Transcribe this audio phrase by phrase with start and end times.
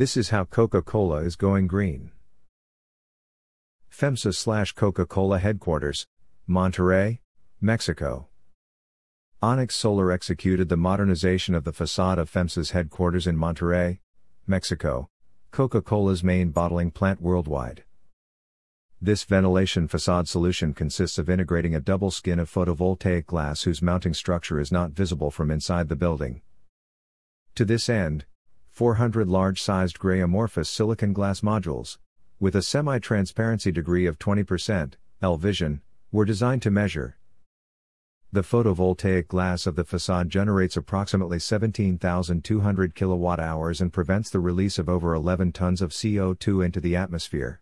[0.00, 2.10] This is how Coca Cola is going green.
[3.92, 6.06] FEMSA slash Coca Cola headquarters,
[6.48, 7.18] Monterrey,
[7.60, 8.28] Mexico.
[9.42, 13.98] Onyx Solar executed the modernization of the facade of FEMSA's headquarters in Monterrey,
[14.46, 15.10] Mexico,
[15.50, 17.84] Coca Cola's main bottling plant worldwide.
[19.02, 24.14] This ventilation facade solution consists of integrating a double skin of photovoltaic glass whose mounting
[24.14, 26.40] structure is not visible from inside the building.
[27.56, 28.24] To this end,
[28.80, 31.98] 400 large sized gray amorphous silicon glass modules,
[32.38, 37.18] with a semi transparency degree of 20%, L Vision, were designed to measure.
[38.32, 44.78] The photovoltaic glass of the facade generates approximately 17,200 kilowatt hours and prevents the release
[44.78, 47.60] of over 11 tons of CO2 into the atmosphere.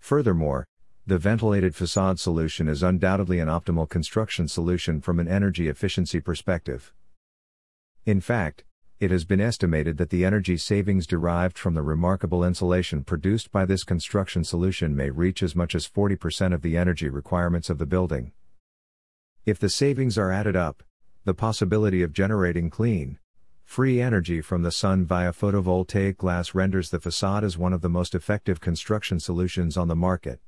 [0.00, 0.66] Furthermore,
[1.06, 6.92] the ventilated facade solution is undoubtedly an optimal construction solution from an energy efficiency perspective.
[8.04, 8.64] In fact,
[9.04, 13.64] it has been estimated that the energy savings derived from the remarkable insulation produced by
[13.64, 17.86] this construction solution may reach as much as 40% of the energy requirements of the
[17.86, 18.32] building.
[19.46, 20.82] If the savings are added up,
[21.24, 23.18] the possibility of generating clean,
[23.64, 27.88] Free energy from the sun via photovoltaic glass renders the facade as one of the
[27.88, 30.40] most effective construction solutions on the market.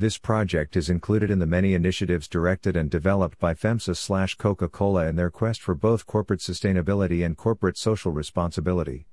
[0.00, 5.06] This project is included in the many initiatives directed and developed by FEMSA Coca Cola
[5.06, 9.08] in their quest for both corporate sustainability and corporate social responsibility.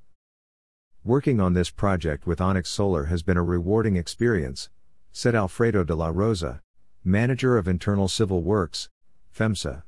[1.03, 4.69] Working on this project with Onyx Solar has been a rewarding experience,
[5.11, 6.61] said Alfredo de la Rosa,
[7.03, 8.87] manager of Internal Civil Works,
[9.37, 9.83] FEMSA.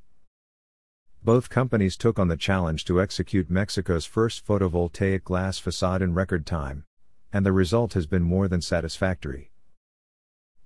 [1.23, 6.45] Both companies took on the challenge to execute Mexico's first photovoltaic glass facade in record
[6.45, 6.83] time,
[7.31, 9.49] and the result has been more than satisfactory.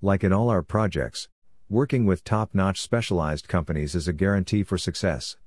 [0.06, 1.30] Like in all our projects,
[1.70, 5.38] working with top notch specialized companies is a guarantee for success.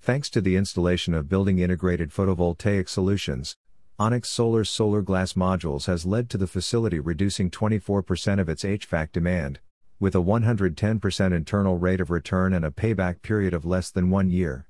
[0.00, 3.54] Thanks to the installation of building integrated photovoltaic solutions,
[3.98, 9.12] Onyx Solar's solar glass modules has led to the facility reducing 24% of its HVAC
[9.12, 9.60] demand,
[10.00, 14.30] with a 110% internal rate of return and a payback period of less than one
[14.30, 14.66] year.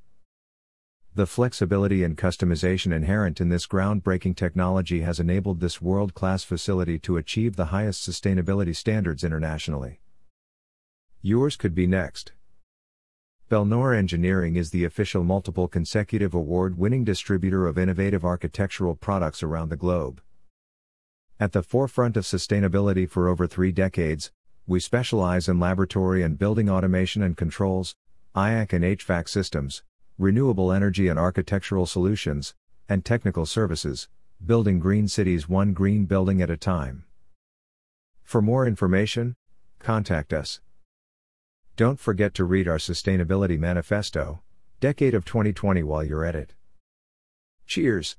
[1.17, 6.99] The flexibility and customization inherent in this groundbreaking technology has enabled this world class facility
[7.01, 10.01] to achieve the highest sustainability standards internationally.
[11.23, 12.33] Yours could be next.
[13.49, 19.69] Belnor Engineering is the official multiple consecutive award winning distributor of innovative architectural products around
[19.69, 20.21] the globe.
[21.39, 24.33] At the forefront of sustainability for over three decades,
[24.67, 27.95] we specialize in laboratory and building automation and controls,
[28.35, 29.85] IAC and HVAC systems,
[30.19, 32.55] renewable energy and architectural solutions,
[32.89, 34.09] and technical services,
[34.45, 37.05] building green cities one green building at a time.
[38.23, 39.37] For more information,
[39.79, 40.61] contact us.
[41.77, 44.41] Don't forget to read our Sustainability Manifesto,
[44.81, 46.53] Decade of 2020 while you're at it.
[47.67, 48.17] Cheers!